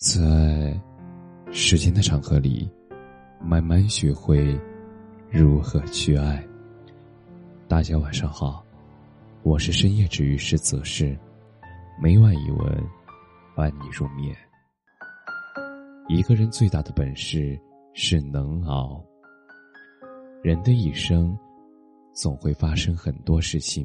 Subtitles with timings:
[0.00, 0.80] 在
[1.50, 2.70] 时间的长河里，
[3.40, 4.56] 慢慢学会
[5.28, 6.40] 如何去爱。
[7.66, 8.64] 大家晚上好，
[9.42, 11.18] 我是深夜治愈师泽世，
[12.00, 12.86] 每晚一文
[13.56, 14.32] 伴你入眠。
[16.06, 17.60] 一个人最大的本事
[17.92, 19.04] 是能熬。
[20.44, 21.36] 人的一生
[22.12, 23.84] 总会发生很多事情，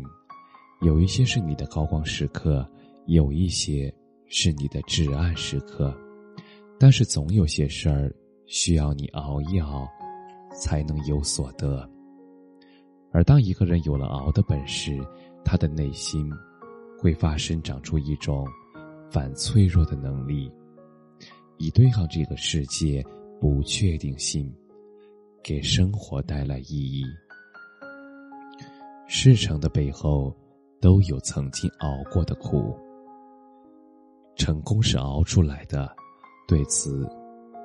[0.82, 2.70] 有一些是你的高光时刻，
[3.08, 3.92] 有一些
[4.28, 5.92] 是你的至暗时刻。
[6.84, 8.14] 但是总有些事儿
[8.46, 9.88] 需要你熬一熬，
[10.54, 11.90] 才能有所得。
[13.10, 15.00] 而当一个人有了熬的本事，
[15.46, 16.30] 他的内心
[17.00, 18.46] 会发生长出一种
[19.10, 20.52] 反脆弱的能力，
[21.58, 23.02] 以对抗这个世界
[23.40, 24.54] 不确定性，
[25.42, 27.06] 给生活带来意义。
[29.08, 30.36] 事成的背后
[30.82, 32.78] 都有曾经熬过的苦，
[34.36, 35.90] 成功是熬出来的。
[36.48, 37.10] 对此，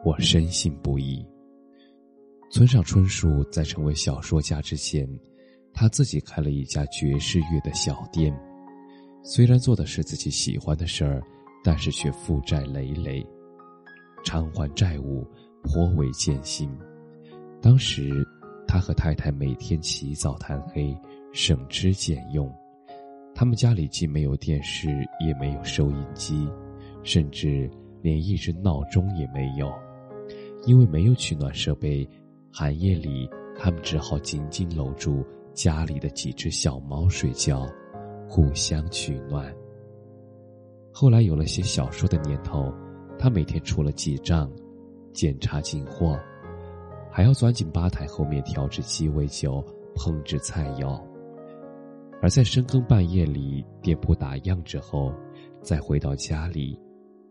[0.05, 1.25] 我深信不疑。
[2.51, 5.07] 村上春树在成为小说家之前，
[5.75, 8.35] 他自己开了一家爵士乐的小店。
[9.23, 11.23] 虽然做的是自己喜欢的事儿，
[11.63, 13.27] 但是却负债累累，
[14.25, 15.27] 偿还债务
[15.63, 16.71] 颇为艰辛。
[17.61, 18.27] 当时，
[18.67, 20.97] 他和太太每天起早贪黑，
[21.33, 22.51] 省吃俭用。
[23.35, 24.89] 他们家里既没有电视，
[25.21, 26.49] 也没有收音机，
[27.03, 27.69] 甚至。
[28.03, 29.73] 连一只闹钟也没有，
[30.67, 32.09] 因为没有取暖设备，
[32.53, 37.67] 寒夜里他们只好紧紧搂住家里的几只小猫睡觉，
[38.29, 39.55] 互相取暖。
[40.93, 42.73] 后来有了写小说的念头，
[43.19, 44.51] 他每天除了记账、
[45.13, 46.19] 检查进货，
[47.11, 51.01] 还要钻进吧台后面调制鸡尾酒、烹制菜肴。
[52.21, 55.13] 而在深更半夜里，店铺打烊之后，
[55.63, 56.77] 再回到家里。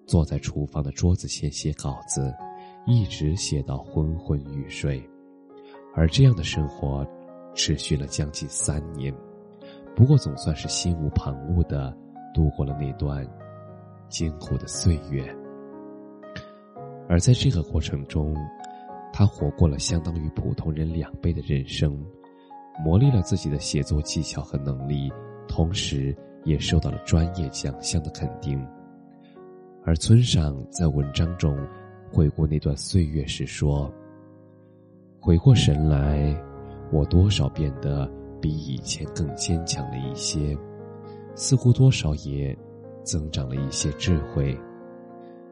[0.08, 2.34] 坐在厨房的桌子前写稿子，
[2.86, 5.04] 一直写到昏昏欲睡，
[5.94, 7.06] 而这样的生活
[7.54, 9.14] 持续了将近三年。
[9.94, 11.96] 不过总算是心无旁骛的
[12.34, 13.28] 度过了那段
[14.08, 15.24] 艰苦的岁月。
[17.10, 18.34] 而在这个过程中，
[19.12, 22.02] 他活过了相当于普通人两倍的人生，
[22.82, 25.12] 磨砺了自己的写作技巧和能力，
[25.50, 26.16] 同时
[26.46, 28.66] 也受到了专业奖项的肯定。
[29.88, 31.58] 而村上在文章中
[32.12, 33.90] 回顾那段岁月时说
[35.18, 36.38] ：“回过神来，
[36.92, 38.06] 我多少变得
[38.42, 40.58] 比以前更坚强了一些，
[41.36, 42.54] 似乎多少也
[43.02, 44.60] 增长了一些智慧。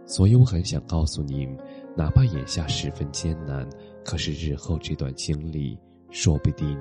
[0.06, 1.58] 所以我很想告诉您，
[1.96, 3.66] 哪怕眼下十分艰难，
[4.04, 5.80] 可是日后这段经历，
[6.10, 6.78] 说不定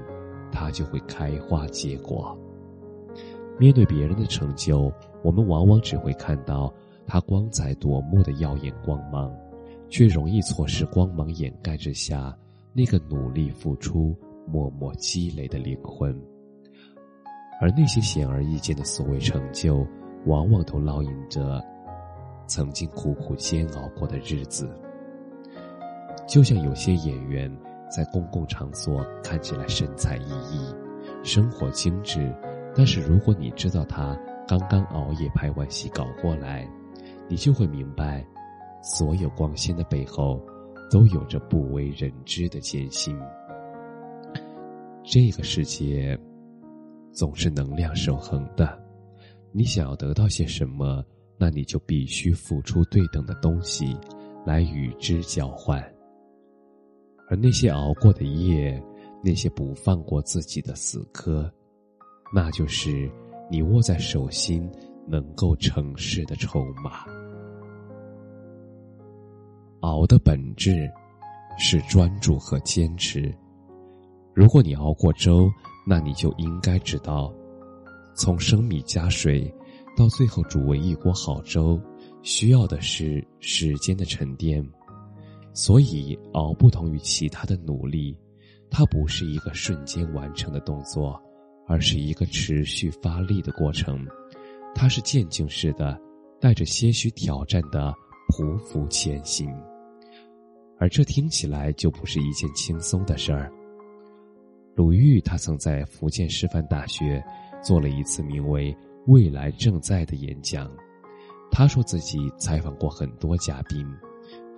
[0.51, 2.37] 它就会开花结果。
[3.61, 6.75] 面对别人的成就，我们往往只会看到。”
[7.07, 9.33] 他光彩夺目的耀眼光芒，
[9.89, 12.37] 却容易错失光芒掩盖之下
[12.73, 14.17] 那个努力付出、
[14.47, 16.19] 默默积累的灵魂。
[17.61, 19.87] 而那些显而易见的所谓成就，
[20.27, 21.63] 往往都烙印着
[22.47, 24.69] 曾经苦苦煎熬过的日子。
[26.27, 27.55] 就像有些演员
[27.95, 30.75] 在公共场所看起来神采奕奕、
[31.23, 32.35] 生活精致，
[32.75, 36.69] 但是如果你知道他刚刚熬夜拍完戏搞过来，
[37.29, 38.27] 你就会明白，
[38.83, 40.41] 所有光鲜的背后，
[40.91, 43.19] 都有着不为人知的艰辛。
[45.03, 46.19] 这个世界，
[47.13, 48.81] 总是能量守恒的。
[49.53, 51.05] 你想要得到些什么，
[51.39, 53.97] 那你就必须付出对等的东西，
[54.45, 55.83] 来与之交换。
[57.29, 58.83] 而那些熬过的夜，
[59.23, 61.51] 那些不放过自己的死磕，
[62.35, 63.11] 那就是
[63.51, 64.71] 你握在手心。
[65.07, 67.05] 能够成事的筹码。
[69.81, 70.91] 熬的本质
[71.59, 73.35] 是专注和坚持。
[74.33, 75.51] 如果你熬过粥，
[75.87, 77.33] 那你就应该知道，
[78.15, 79.53] 从生米加水
[79.97, 81.81] 到最后煮为一锅好粥，
[82.23, 84.67] 需要的是时间的沉淀。
[85.53, 88.17] 所以，熬不同于其他的努力，
[88.71, 91.23] 它不是一个瞬间完成的动作，
[91.69, 94.05] 而是一个持续发力的过程。
[94.75, 95.99] 它是渐进式的，
[96.41, 97.95] 带着些许挑战的
[98.29, 99.49] 匍匐前行，
[100.79, 103.51] 而这听起来就不是一件轻松的事儿。
[104.75, 107.25] 鲁豫他曾在福建师范大学
[107.63, 108.77] 做了一次名为
[109.07, 110.71] “未来正在”的演讲，
[111.51, 113.87] 他说自己采访过很多嘉宾，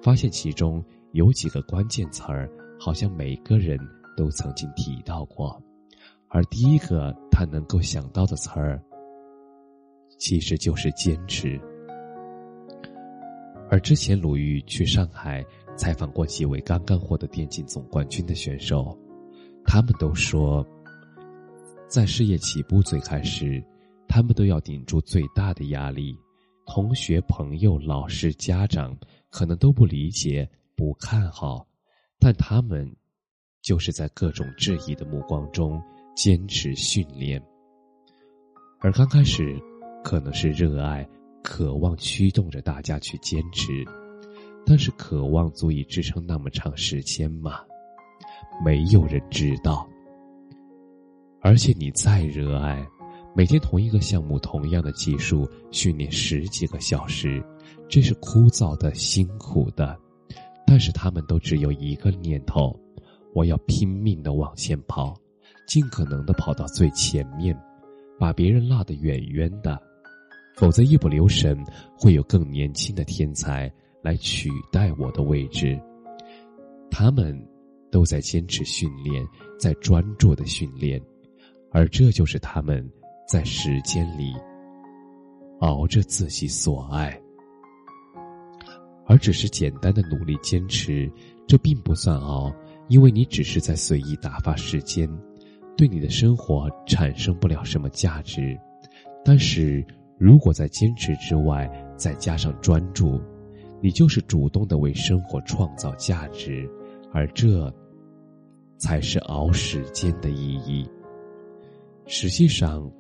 [0.03, 0.83] 发现其中
[1.13, 3.79] 有几个关键词儿，好像每个人
[4.17, 5.63] 都曾经提到过，
[6.29, 8.83] 而第一个他能够想到的词儿。
[10.17, 11.61] 其实就是坚持。
[13.69, 15.45] 而之前鲁豫去上海
[15.77, 18.97] 采访过几位刚刚获得电竞总冠军的选手，
[19.65, 20.65] 他们都说，
[21.89, 23.63] 在事业起步最开始，
[24.07, 26.17] 他们都要顶住最大的压力，
[26.65, 28.97] 同学、朋友、老师、家长
[29.31, 31.67] 可能都不理解、不看好，
[32.21, 32.89] 但他们
[33.63, 35.83] 就是在各种质疑的目光中
[36.15, 37.43] 坚持训练。
[38.81, 39.61] 而刚开始，
[40.07, 41.05] 可能是热爱。
[41.43, 43.85] 渴望驱动着大家去坚持，
[44.65, 47.61] 但是渴望足以支撑那么长时间吗？
[48.65, 49.89] 没有人知道。
[51.41, 52.87] 而且你再热爱，
[53.35, 57.43] 每天同一个项目、同样的技术训练十几个小时，
[57.89, 59.97] 这是枯燥的、辛苦的。
[60.67, 62.77] 但是他们都只有一个念头：
[63.35, 65.17] 我要拼命的往前跑，
[65.67, 67.57] 尽可能的跑到最前面，
[68.19, 69.81] 把别人落得远远的。
[70.57, 71.63] 否则，一不留神
[71.99, 73.71] 会有更年轻的天才
[74.03, 75.79] 来取代我的位置。
[76.91, 77.39] 他们
[77.91, 79.23] 都在坚持训练，
[79.61, 80.99] 在专注的训练，
[81.71, 82.91] 而这就是他们
[83.29, 84.33] 在时间里
[85.61, 87.21] 熬着自己所爱。
[89.05, 91.11] 而只是简单的努力坚持，
[91.47, 92.51] 这并不算熬，
[92.89, 95.07] 因为你只是在随意打发时间，
[95.77, 98.59] 对你的生活产生不了什么价值。
[99.23, 99.85] 但是。
[100.19, 103.21] 如果在坚持之外再加上专注，
[103.83, 106.69] 你就是主动的为生活创造价值，
[107.13, 107.73] 而这
[108.79, 110.89] 才是熬时间的意义。
[112.07, 112.91] 实际上，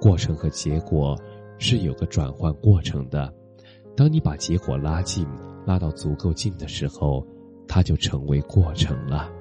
[0.00, 1.16] 过程和结果
[1.58, 3.32] 是有个转换过程的。
[3.96, 5.26] 当你把结果拉近，
[5.64, 7.26] 拉到足够近的时候，
[7.66, 9.32] 它就成为过程了。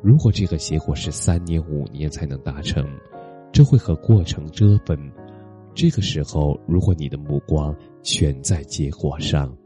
[0.00, 2.88] 如果这个结果是三年、五年才能达成，
[3.52, 4.98] 这会和过程折分。
[5.78, 7.72] 这个时候，如果你的目光
[8.02, 9.56] 全在结果上，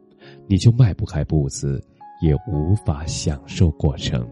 [0.46, 1.82] 你就迈不开步子，
[2.20, 4.28] 也无法享受过程。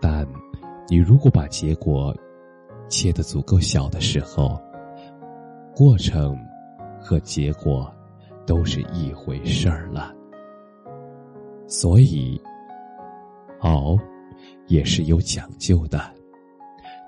[0.00, 0.26] 但，
[0.88, 2.16] 你如果把结果
[2.88, 4.58] 切得足够小的时候，
[5.76, 6.34] 过程
[6.98, 7.94] 和结果
[8.46, 10.14] 都是一回事儿了。
[11.66, 12.40] 所以，
[13.60, 13.94] 熬
[14.68, 16.00] 也是有讲究的，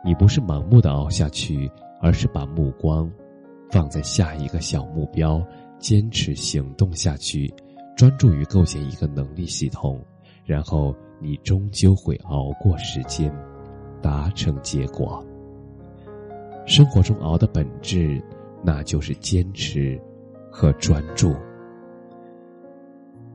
[0.04, 1.66] 你不是盲目的熬下去。
[2.00, 3.10] 而是把目光
[3.70, 5.44] 放在下一个小目标，
[5.78, 7.52] 坚持行动下去，
[7.96, 10.02] 专注于构建一个能力系统，
[10.44, 13.32] 然后你终究会熬过时间，
[14.02, 15.24] 达成结果。
[16.66, 18.22] 生活中熬的本质，
[18.64, 20.00] 那就是坚持
[20.50, 21.34] 和专注。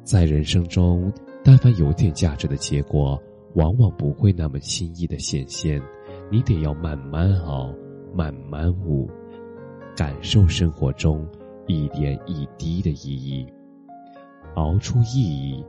[0.03, 1.11] 在人生中，
[1.43, 3.21] 但凡有点价值的结果，
[3.55, 5.81] 往往不会那么轻易的显现，
[6.31, 7.73] 你得要慢慢熬。
[8.15, 9.11] 慢慢悟，
[9.93, 11.27] 感受生活中
[11.67, 13.45] 一点一滴的意义，
[14.53, 15.61] 熬出意义，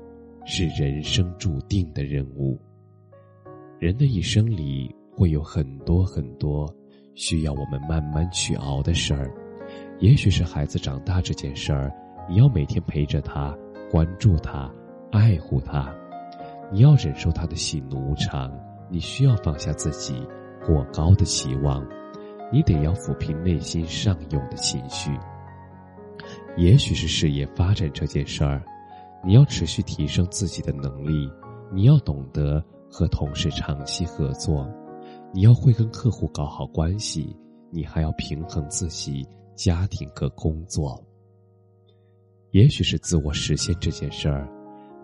[0.44, 2.56] 是人生注定的任务。
[3.81, 6.72] 人的一生里会有很多很多
[7.16, 9.28] 需要我们慢慢去熬的事儿，
[9.98, 11.93] 也许是孩子长大这件事儿，
[12.28, 13.58] 你要每天陪着他，
[13.90, 14.72] 关注他，
[15.10, 15.93] 爱护他，
[16.70, 18.56] 你要忍受他的喜怒无常，
[18.88, 20.25] 你需要放下自己
[20.64, 21.84] 过高的期望。
[22.52, 25.10] 你得要抚平内心上涌的情绪。
[26.56, 28.64] 也许是事业发展这件事儿，
[29.25, 31.31] 你要持续提升自己的能力，
[31.72, 34.67] 你要懂得和同事长期合作，
[35.34, 37.36] 你要会跟客户搞好关系，
[37.70, 41.03] 你还要平衡自己家庭和工作。
[42.53, 44.48] 也许是自我实现这件事儿，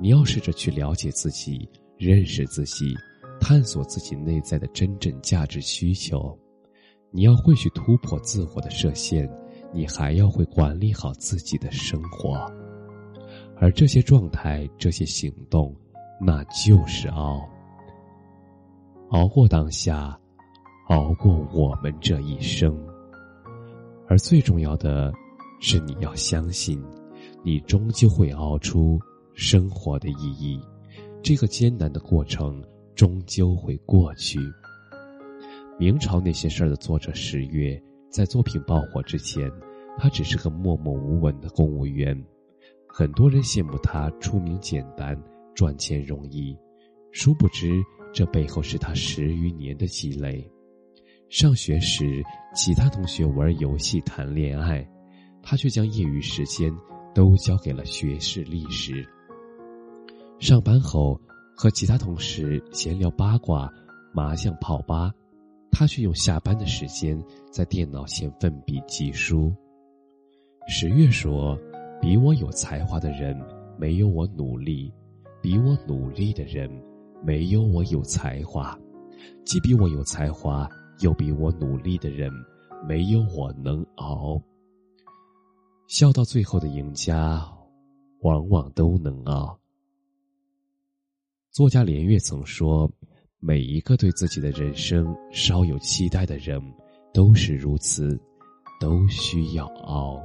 [0.00, 1.68] 你要试着去了解自己，
[1.99, 2.94] 认识自己，
[3.38, 6.38] 探索自己内在的真正价值需求。
[7.14, 9.31] 你要会去突破自我的设限，
[9.73, 12.50] 你还要会管理好自己的生活，
[13.59, 15.76] 而这些状态、这些行动，
[16.19, 17.47] 那就是熬。
[19.11, 20.19] 熬过当下，
[20.88, 22.75] 熬过我们这一生。
[24.09, 25.12] 而最重要的
[25.61, 26.83] 是，你要相信，
[27.45, 28.99] 你终究会熬出
[29.35, 30.59] 生活的意义。
[31.23, 32.64] 这个艰难的过程
[32.95, 34.40] 终究会过去。
[35.79, 39.50] 明朝那些事儿的作者十月，在作品爆火之前，
[39.99, 42.17] 他只是个默默无闻的公务员。
[42.87, 45.21] 很多人羡慕他出名简单、
[45.55, 46.57] 赚钱容易，
[47.11, 50.49] 殊不知这背后是他十余年的积累。
[51.29, 52.23] 上学时，
[52.55, 54.87] 其他同学玩游戏、谈恋爱，
[55.43, 56.71] 他却将业余时间
[57.14, 59.05] 都交给了学士历史。
[60.38, 61.19] 上班后，
[61.57, 63.73] 和其他同事闲聊八卦、
[64.12, 65.11] 麻将、泡吧。
[65.73, 69.52] 他却用下班的时间在电脑前奋笔疾书。
[70.69, 71.59] 十月说
[72.00, 73.37] ：“比我有才华的人
[73.79, 74.93] 没有我努力，
[75.41, 76.71] 比我努力的人
[77.25, 78.79] 没有我有才华，
[79.45, 80.69] 既比我有才华
[81.00, 82.31] 又比我努力的人
[82.87, 84.41] 没有我能熬。
[85.88, 87.43] 笑到最后的赢家，
[88.21, 89.59] 往往都能熬。
[91.50, 92.91] 作家连岳曾说
[93.44, 96.62] ：“每一个对自己的人生稍有期待的人，
[97.12, 98.16] 都是如此，
[98.78, 100.22] 都需要熬。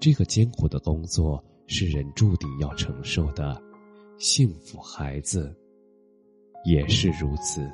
[0.00, 3.62] 这个艰苦的工作是人注定要承受的，
[4.18, 5.56] 幸福孩子
[6.64, 7.64] 也是如此，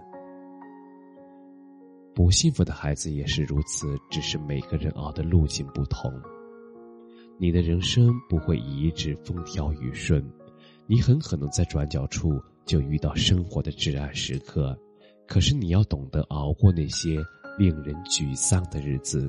[2.14, 3.98] 不幸福的孩子也是如此。
[4.10, 6.12] 只是每个人熬的路径不同。
[7.38, 10.22] 你的人生不会一直风调雨顺，
[10.86, 14.78] 你很可能在转角处。”就遇到生活的至暗时刻，
[15.26, 17.18] 可是你要懂得熬过那些
[17.58, 19.28] 令人沮丧的日子，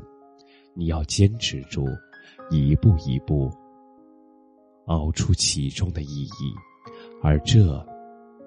[0.76, 1.88] 你要坚持住，
[2.52, 3.50] 一步一步
[4.88, 6.54] 熬出其中的意义，
[7.24, 7.82] 而这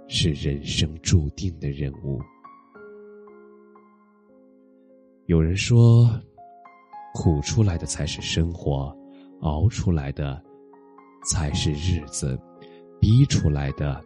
[0.08, 2.20] 是人生注定的任务。
[5.25, 6.06] 有人说，
[7.14, 8.94] 苦出来的才是生活，
[9.40, 10.38] 熬出来的
[11.30, 12.38] 才是日子，
[13.00, 14.04] 逼出来的。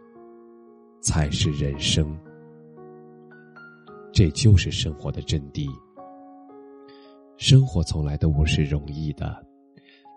[1.00, 2.16] 才是人生，
[4.12, 5.68] 这就是生活的真谛。
[7.36, 9.44] 生活从来都不是容易的，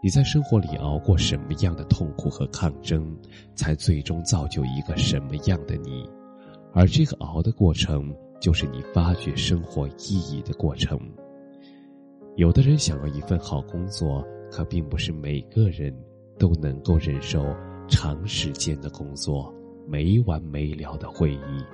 [0.02, 3.16] 你在生活里熬过什么样的痛苦和抗争，
[3.56, 6.10] 才最终造就一个什么样的你。
[6.74, 11.00] 而这个熬的过程，就是你发掘生活意义的过程。
[12.36, 15.94] 有的人想要一份好工作，可并不是每个人
[16.38, 17.54] 都能够忍受
[17.90, 19.54] 长时间的工作。
[19.90, 21.66] 没完没了的会议，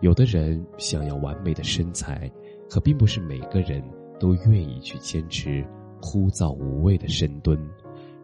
[0.00, 2.30] 有的人想要完美的身材，
[2.68, 3.82] 可并不是每个人
[4.18, 5.64] 都愿意去坚持
[6.00, 7.56] 枯燥无味的深蹲，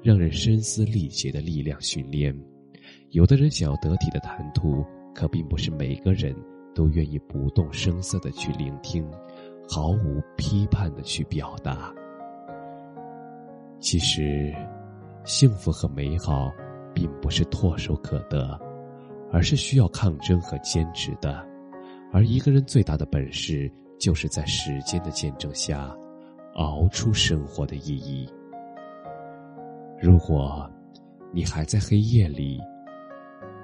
[0.03, 2.35] 让人声嘶力竭的力量训练；
[3.11, 6.35] 有的人想要得体的谈吐，可并不是每个人
[6.75, 9.09] 都愿意不动声色的去聆听，
[9.69, 11.95] 毫无批判的去表达。
[13.79, 14.53] 其实，
[15.25, 16.51] 幸福和美好，
[16.93, 18.59] 并不是唾手可得。
[19.33, 21.45] 而是需要抗争和坚持的，
[22.13, 25.95] 而一个人最大的本事，就是在时间的见证下，
[26.55, 28.29] 熬出生活的意义。
[30.01, 30.71] 如果
[31.33, 32.61] 你还在黑夜里，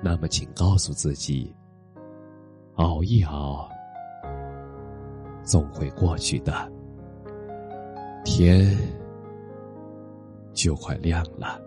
[0.02, 1.54] 那么请告诉自己：
[2.74, 3.68] 熬一熬，
[5.44, 6.70] 总会过去的。
[8.24, 8.76] 天
[10.52, 11.60] 就快亮了。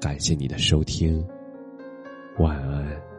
[0.00, 1.26] 感谢你的收听。
[2.38, 3.17] 晚安。